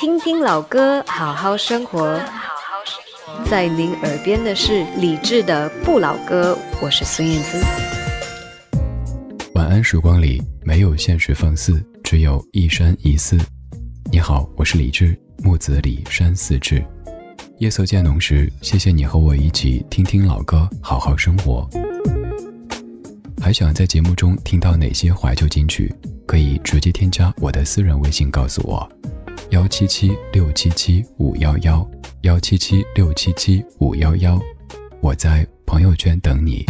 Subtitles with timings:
[0.00, 2.18] 听听老歌，好好生活。
[3.50, 7.62] 在您耳边的是理智的不老歌，我是孙燕姿。
[9.54, 13.36] 晚安时光里没有现实放肆，只有一山一寺。
[14.10, 16.82] 你好，我是李志，木子李山寺志。
[17.58, 21.68] 夜色渐浓时，谢谢你和我一起听听老歌，好好生活。
[23.38, 25.94] 还想在节目中听到哪些怀旧金曲？
[26.26, 28.88] 可以直接添加我的私人微信告诉我，
[29.50, 31.84] 幺七七六七七五幺幺，
[32.22, 34.40] 幺七七六七七五幺幺，
[35.00, 36.64] 我在朋友圈等你。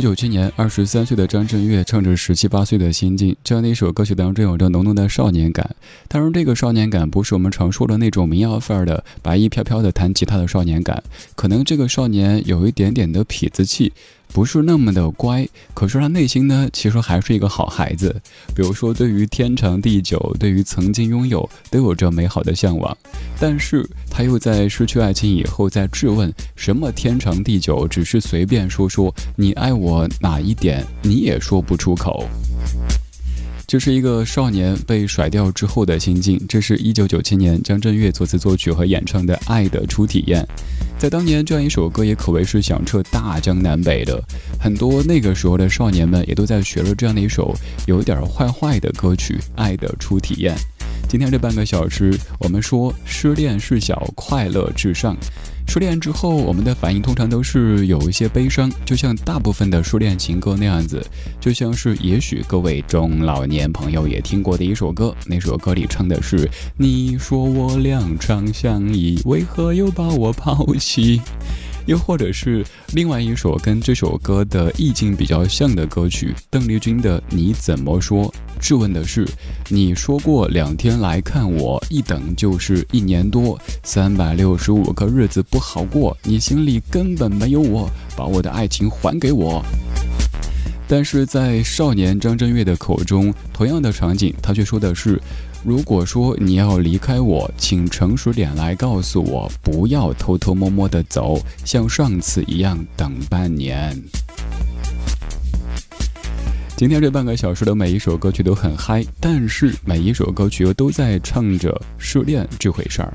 [0.00, 5.76] 九九七年，二十三岁的张震岳唱着十七八岁的心境，这样的一首歌曲当中有着浓浓的少年感。
[6.08, 11.02] 当然，这个少年感不是我们常说的那种民谣范儿的白衣飘飘的弹吉他的少年感，
[11.34, 13.92] 可能这个少年有一点点的痞子气。
[14.32, 18.14] 不是那么的乖，可是他内心呢，其实还是一个好孩子。
[18.56, 22.94] 比如说，对于天长地久，对于曾经拥有，都有着美好的向往。
[23.38, 32.28] 但是他又在失去爱情以后，在质问什么天长地久，只是随便说说，你爱我哪一点，你也说不出口。
[33.66, 36.40] 这是一个少年被甩掉之后的心境。
[36.48, 40.40] 这是一九九七年江震岳作词作曲和演唱的《爱的初体验》。
[40.98, 44.22] 在当年，这样一首歌也可谓是响彻大江南北的。
[44.60, 47.52] 很多那个时候的少年们也都在学了这样的一首
[47.86, 50.54] 有点坏坏的歌曲《爱的初体验》。
[51.08, 55.16] 今天这半个小时，我们说失恋是小，快乐至上。
[55.68, 61.04] 失恋之后，我们的反应通常都是有一些悲伤，就像大部分的初恋情歌那样子，
[61.38, 66.48] 就像是也许各位中老年朋友也听过的一首歌，那首歌里唱的是
[66.78, 71.20] ：“你说我两长相依，为何又把我抛弃？”
[71.86, 72.64] 又或者是
[72.94, 78.24] 另外一首跟这首歌的意境比较像的歌曲，邓丽君的《你怎么说》，
[78.60, 79.26] 质问的是：
[79.68, 89.64] 你说过两天来看我，一等就是一年多，三百六十五个日子不好过，你心里根本没有我，把我的爱情还给我。
[90.88, 95.20] 但是在少年张震岳的口中，同样的场景，他却说的是。
[95.64, 104.00] 如果说你要离开我，请诚实点来告诉我，不要偷偷摸摸的走，像上次一样等半年。
[106.76, 113.14] 今天这半个小时的每一首歌曲都很嗨，但是每一首歌曲又都在唱着失恋这回事儿。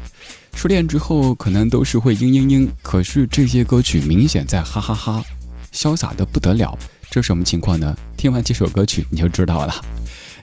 [0.55, 5.23] 失恋之后可能都是会嘤嘤嘤，可是这些歌曲明显在哈哈哈，
[5.71, 6.75] 潇洒的不得了。
[7.11, 7.95] 这什么情况呢？
[8.17, 9.75] 听完几首歌曲你就知道了。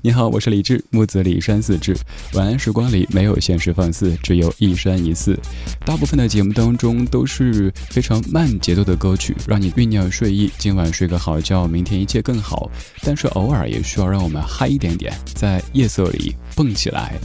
[0.01, 1.97] 你好，我是李志，木子李山四志。
[2.35, 5.37] 晚安时光里没有现实放肆，只有一山一寺。
[5.85, 12.71] 大部分的节目当中都是非常慢节奏的歌曲，让你酝酿睡意，今晚睡个好觉，明天一切更好。
[13.03, 17.19] 但是偶尔也需要让我们嗨一点点，在夜色里蹦起来。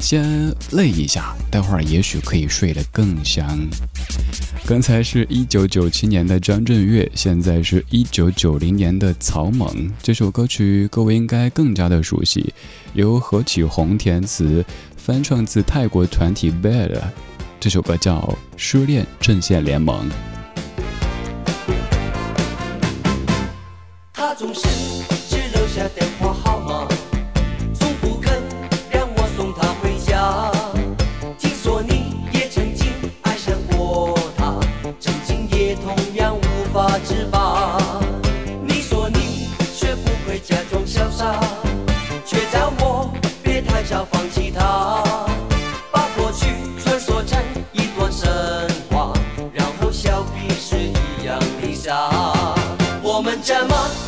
[0.00, 3.46] 先累一下，待会儿也许可以睡得更香。
[4.66, 9.90] 刚才是一九九七年的张震岳，现在是一九九零年的曹猛。
[10.02, 12.52] 这首歌曲各位应该更加的熟悉，
[12.94, 14.64] 由何启宏填词，
[14.96, 16.98] 翻唱自泰国团体 Bad。
[17.60, 18.16] 这首歌叫
[18.56, 20.08] 《失恋阵线联盟》。
[24.14, 24.62] 他总是
[25.28, 26.49] 只留下电话号
[53.50, 53.99] 什么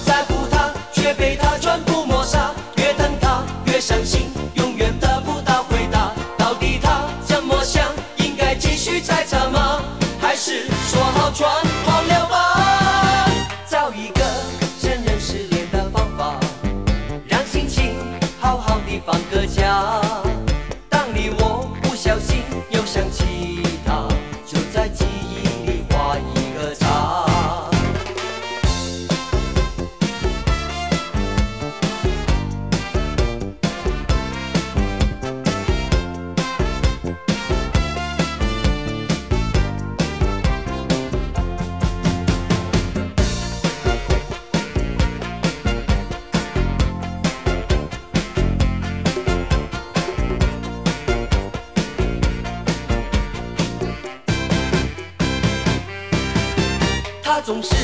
[57.22, 57.40] 他。
[57.40, 57.74] 总是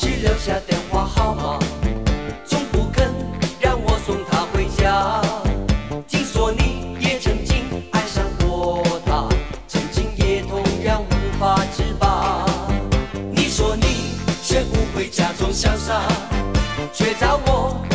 [0.00, 1.58] 只留下电话号码，
[2.44, 3.14] 从不肯
[3.60, 5.22] 让我送他回家。
[6.08, 9.28] 听说你也曾经爱上过他，
[9.68, 12.44] 曾经也同样无法自拔。
[13.30, 14.10] 你说你
[14.42, 16.02] 学不会假装潇洒，
[16.92, 17.85] 却叫我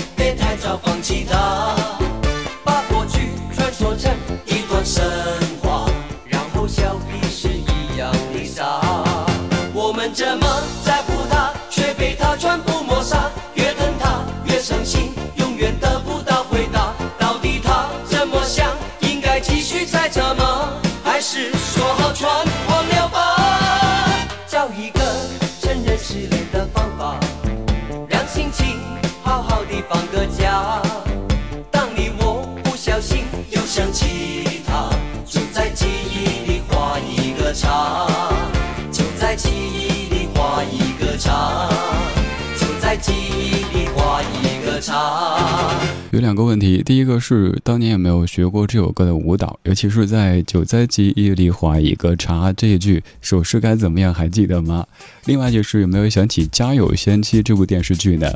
[33.92, 34.90] 吉他
[35.26, 38.08] 就在记忆里画一个叉，
[38.92, 41.70] 就在记忆里画一个叉，
[42.58, 44.51] 就在记忆里画一个。
[46.12, 54.86] 有两个问题，第一个是当年有没有学过这首歌的舞蹈，尤其是在“九灾记忆里画一个叉”这一句手势该怎么样，还记得吗？
[55.26, 58.28] 另外就是有没有想起《家有仙妻》这部电视剧呢？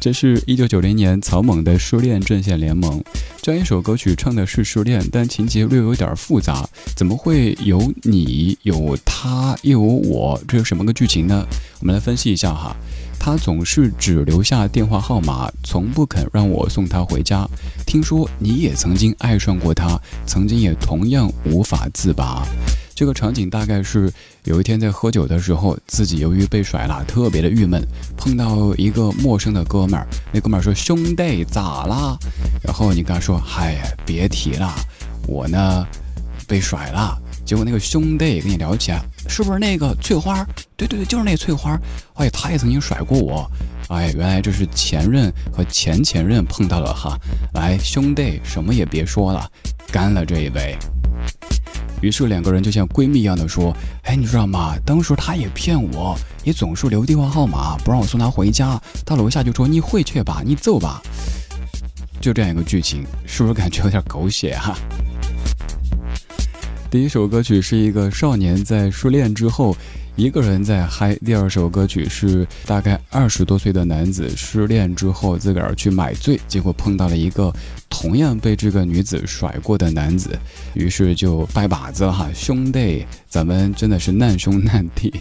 [0.00, 2.98] 这是一九九零年草蜢的《失恋阵线联盟》
[3.42, 10.40] 这样一首歌曲，唱的是失恋，但情节略有点复杂，怎么会有你有他又有我？
[10.46, 11.44] 这是什么个剧情呢？
[11.80, 12.74] 我们来分析一下哈。
[13.18, 17.46] 他总是只留下电话号码，从不肯让我送他回家。
[17.86, 22.46] 听说你也曾经爱上过他，曾经也同样无法自拔。
[22.94, 24.12] 这个场景大概是
[24.44, 27.80] 有一天在喝酒的时候，自己由于被甩了，特别的郁闷，
[28.16, 32.18] 碰到一个陌生的哥们儿，那哥们儿说：“兄弟，咋啦？”
[32.60, 34.74] 然后你跟他说：“嗨，别提了，
[35.28, 35.86] 我呢
[36.48, 37.16] 被甩了。”
[37.48, 40.46] 结果那个兄弟跟你聊起来，是不是那个翠花？
[40.76, 41.80] 对对对，就是那翠花。
[42.16, 43.50] 哎，他也曾经甩过我。
[43.88, 47.18] 哎，原来这是前任和前前任碰到了哈。
[47.54, 49.50] 来，兄弟，什么也别说了，
[49.90, 50.76] 干了这一杯。
[52.02, 53.74] 于是两个人就像闺蜜一样的说
[54.04, 54.76] ：“哎，你知道吗？
[54.84, 56.14] 当时他也骗我，
[56.44, 58.78] 也总是留电话号码不让我送他回家。
[59.06, 61.00] 到楼下就说你回去吧，你走吧。”
[62.20, 64.76] 就这样一个剧情，是不是感觉有点狗血哈？
[66.90, 69.76] 第一首歌曲是一个少年在失恋之后
[70.16, 71.14] 一个人在嗨。
[71.16, 77.52] 第二首歌曲是大概二十多岁的男子失恋之后自个儿去买醉，结果碰到了一个
[77.90, 80.30] 同样被这个女子甩过的男子，
[80.72, 85.12] 于是就拜把子了哈，兄弟，咱们真的是难兄难弟。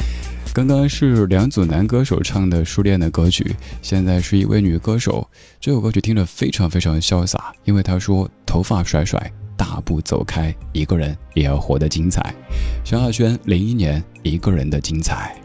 [0.54, 5.28] 刚刚是两组男歌手唱的失恋的歌曲，现在是一位女歌手。
[5.60, 9.30] 这首歌曲听着非常非常潇洒，因为她说头发甩甩。
[9.60, 12.34] 大步走开，一个人也要活得精彩。
[12.82, 15.36] 萧亚轩，零一年，一个人的精彩。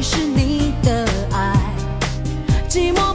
[0.00, 1.52] 是你的爱，
[2.68, 3.12] 寂寞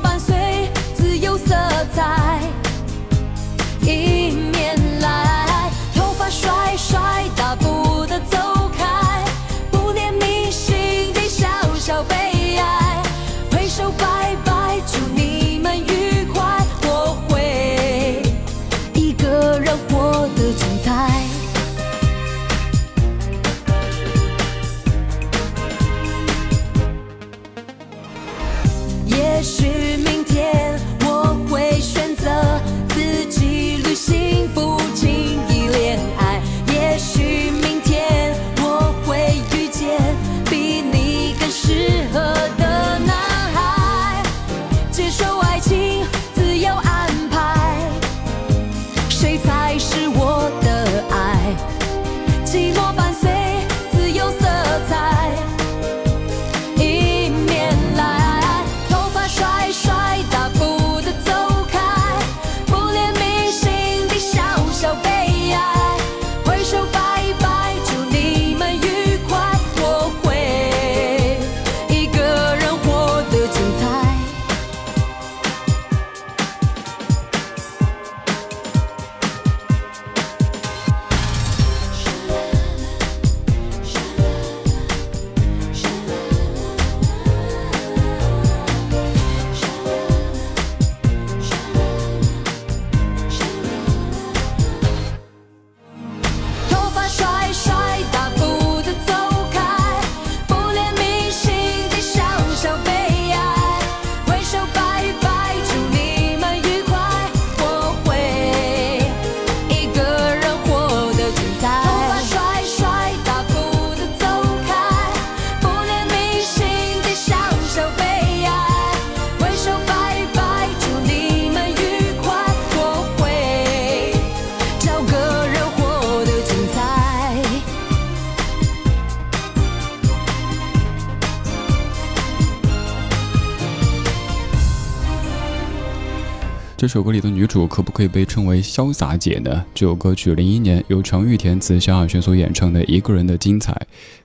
[136.83, 139.63] 这首歌里的女主可不可以被称为潇洒姐呢？
[139.73, 143.71] 这首歌曲零一年由常玉填词，萧亚轩所演唱的《一个人的精彩》。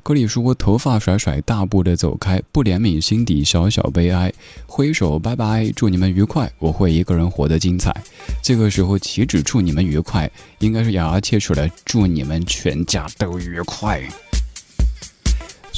[0.03, 4.33] 歌里说：“头发甩甩，大步的走开，不怜悯心底小小悲哀，
[4.67, 7.95] 挥手拜拜，祝你们愉快，我会一个人活得精彩。”
[8.43, 14.03] 这个时候岂止祝你们愉快，应该是咬牙切齿的祝你们全家都愉快。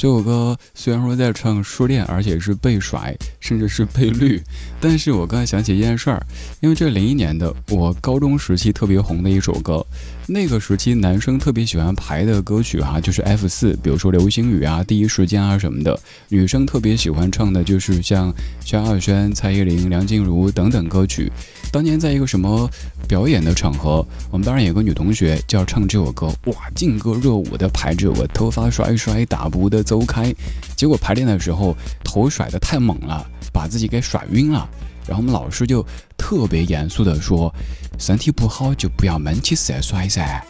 [0.01, 4.41] 这首歌虽然说在唱失恋，而且是被甩，甚至是被绿，
[4.79, 6.19] 但是我刚才想起一件事儿，
[6.59, 9.85] 因为这零一年的我高中时期特别红的一首歌。
[10.33, 15.99] 那个时期，男生特别喜欢排的歌曲哈，就是 F 四，比如说《流星雨》啊，《第一时间》啊什么的。
[16.29, 18.33] 女生特别喜欢唱的就是像
[18.63, 21.29] 萧亚轩、蔡依林、梁静茹等等歌曲。
[21.69, 22.69] 当年在一个什么
[23.09, 30.33] 表演的场合，我们当然有个女同学就要唱这首歌，哇，劲歌热舞的排着，我，头发甩甩，大步的走开。
[30.77, 34.65] 结果排练的时候头甩得太猛了，把自己给甩晕了。
[35.07, 35.85] 然后我们老师就
[36.17, 37.53] 特别严肃地说
[37.99, 40.43] ：“身体不好就不要闷起色甩噻。”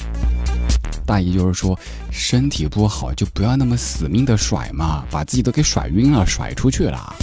[1.06, 1.78] 大意就是说，
[2.12, 7.16] 身体不好就不要那么死命的甩嘛，把自己都给甩晕了，甩出去了。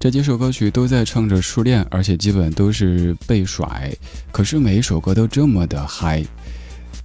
[0.00, 3.92] 这几首歌曲都在唱着初恋，而且基本都是被甩，
[4.30, 6.24] 可是每一首歌都这么的嗨。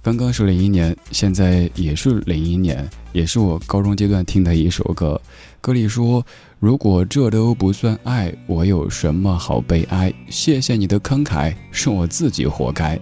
[0.04, 5.18] 刚刚是零一年，现在也是零一年，也是我高中阶段听的一首歌。
[5.62, 6.22] 歌里说
[6.60, 10.12] ：“如果这都不算爱，我有什么好悲哀？
[10.28, 13.00] 谢谢你的慷慨，是我自己活该。”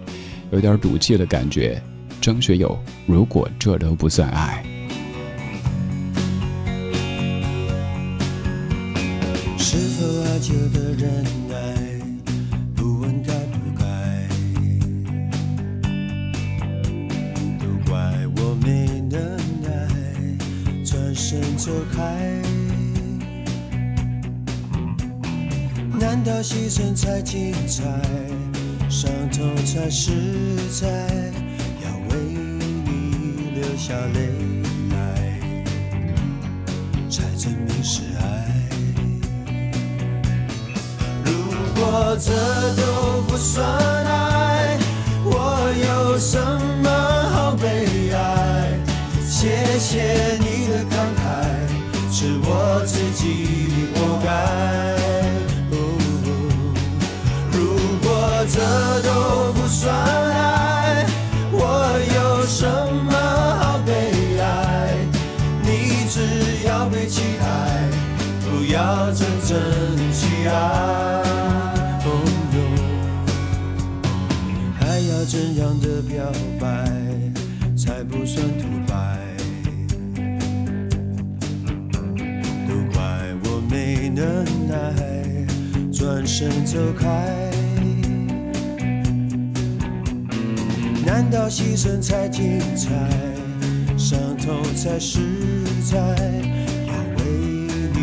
[0.51, 1.83] 有点赌气的感觉。
[2.21, 4.63] 张学友：“如果这都不算爱。”
[9.59, 11.25] 是否爱就的忍
[26.43, 27.83] 牺牲才精彩，
[28.89, 30.11] 伤痛才实
[30.69, 30.85] 在？
[31.81, 34.27] 要为你流下泪
[34.91, 35.39] 来，
[37.09, 38.21] 才证明是爱。
[41.23, 41.31] 如
[41.75, 42.33] 果这
[42.75, 43.65] 都不算
[44.05, 44.77] 爱，
[45.23, 46.37] 我有什
[46.83, 46.89] 么
[47.29, 48.77] 好悲哀？
[49.25, 51.23] 谢谢你的慷慨，
[52.11, 55.02] 是我自己活该。
[58.73, 61.05] 这都不算爱，
[61.51, 61.61] 我
[62.17, 62.65] 有什
[63.05, 63.13] 么
[63.59, 63.91] 好悲
[64.39, 64.97] 哀？
[65.61, 67.45] 你只要被期待，
[68.41, 69.51] 不要真正
[70.11, 70.51] 去爱。
[74.79, 76.25] 还要怎样的表
[76.59, 76.65] 白
[77.77, 79.19] 才不算独白？
[82.67, 83.01] 都怪
[83.45, 84.73] 我没能耐，
[85.91, 87.52] 转身走开。
[91.13, 92.89] 难道牺牲才精彩，
[93.95, 95.19] 伤痛才实
[95.85, 95.95] 在？
[96.87, 97.23] 要为
[97.93, 98.01] 你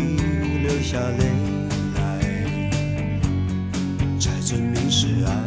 [0.65, 1.25] 流下泪
[1.97, 1.99] 来，
[4.17, 5.40] 才证明是爱。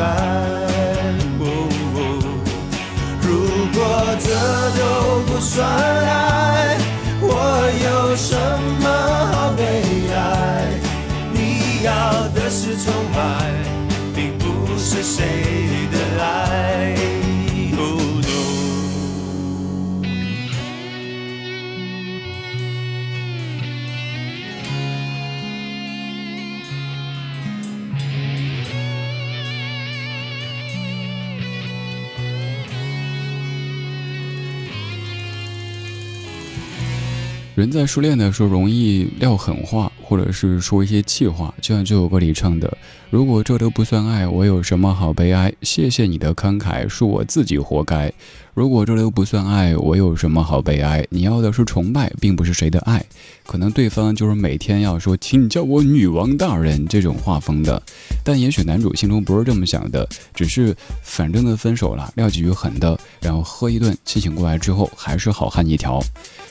[0.00, 0.06] 爱。
[3.22, 3.28] 如
[3.72, 3.80] 果
[4.18, 4.28] 这
[4.78, 4.82] 都
[5.26, 6.78] 不算爱，
[7.20, 7.26] 我
[7.84, 8.34] 有什
[8.80, 8.84] 么
[9.32, 9.62] 好悲
[10.14, 10.16] 哀？
[11.32, 11.90] 你要
[12.34, 13.18] 的是崇拜，
[14.14, 15.59] 并不是谁
[37.60, 42.74] 人在失恋的时候容易撂狠话，或者是说一些气话，就像这首歌里唱的
[43.10, 45.52] ：“如果这都不算爱，我有什么好悲哀？
[45.60, 48.10] 谢谢你的慷慨，是我自己活该。”
[48.52, 51.06] 如果这都不算爱，我有什么好悲哀？
[51.08, 53.04] 你要的是崇拜，并不是谁的爱。
[53.46, 57.80] 可能对方就是每天要说“请叫我女王大人”这种画风的，
[58.24, 66.02] 但也许男主心中不是这么想的，只是反正的分手了，撂几句狠的，然后喝一顿，清醒过来之后还是好汉一条。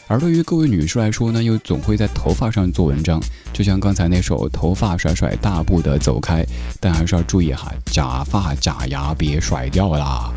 [0.08, 3.22] 而对于各位女士来说呢，又总会在头发上做文章，
[3.54, 6.44] 就像刚才那首《头发甩甩大步的走开》，
[6.80, 10.32] 但还是要注意哈，假发假牙别甩掉啦。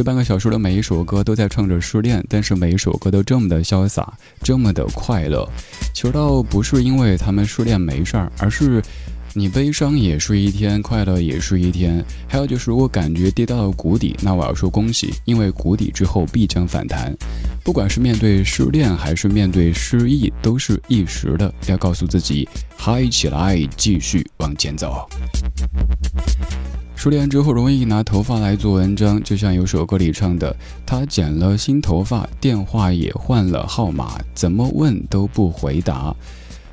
[0.00, 4.10] 这半个小时的每一首歌都在唱着失恋，但是每一首歌都这么的潇洒，
[4.42, 5.46] 这么的快乐。
[5.92, 8.82] 其实倒不是因为他们失恋没事儿，而是。
[9.32, 12.04] 你悲伤也是一天，快乐也是一天。
[12.26, 17.16] 还有就是，如果感觉跌到了谷底，那我要说恭喜，因为谷底之后必将反弹。
[17.62, 21.52] 不管是面对失恋还是面对失意，都是一时的。
[21.68, 25.08] 要告诉自己，嗨起来，继续往前走。
[26.96, 36.14] 失恋之后容易拿头发来做文章，就像有首歌里唱的：“他剪了新头发，电话也换了号码，怎么问都不回答。”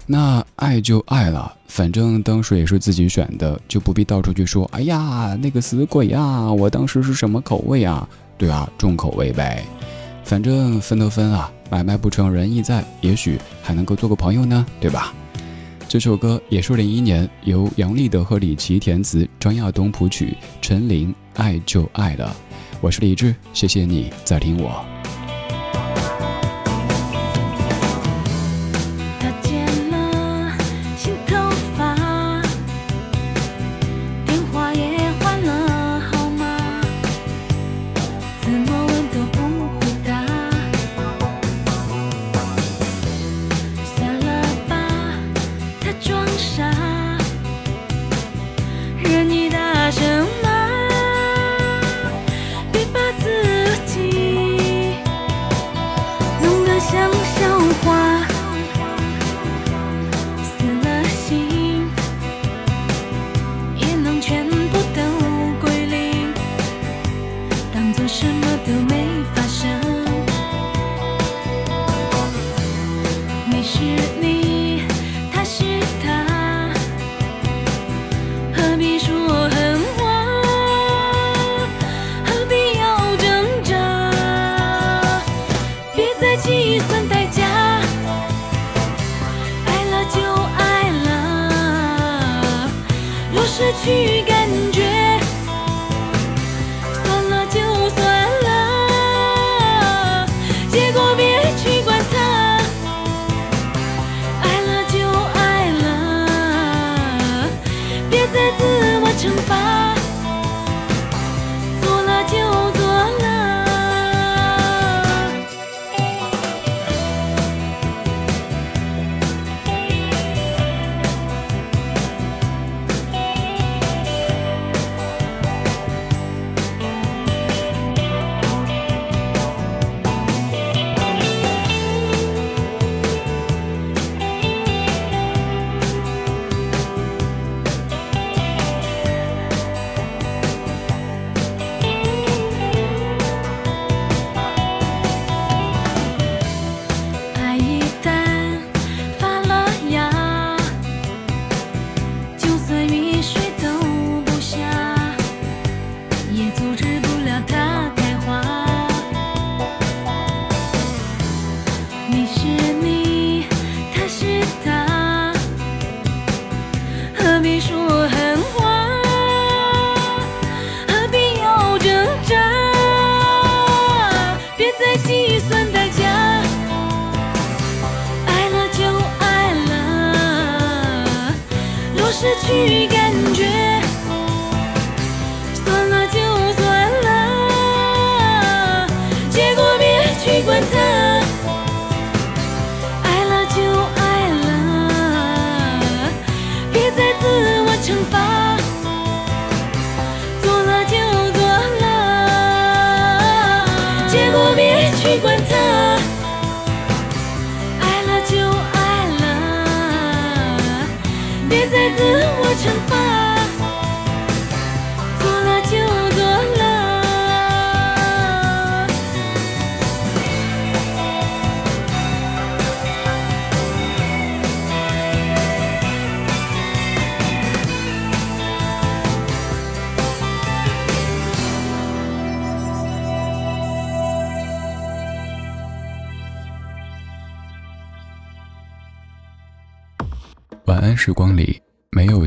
[0.09, 4.63] 那爱就爱了，反正当时也是自己选的，就不必到处去说。
[4.71, 6.49] 哎呀，那个死鬼啊！
[6.49, 8.07] 我当时是什么口味啊？
[8.37, 9.65] 对啊，重口味呗。
[10.23, 15.13] 反正分都分啊，买卖不成仁义在，也许还能够做个朋友呢，对吧？
[15.89, 22.33] 这首歌也是零一年由杨立德和李琦填词，张亚东谱曲，陈琳《爱就爱了》。
[22.79, 24.96] 我是李志，谢谢你在听我。